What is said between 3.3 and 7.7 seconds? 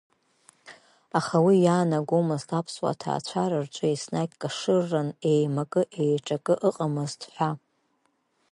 рҿы еснагь кашырран, еимакы-еиҿакы ыҟамызт ҳәа.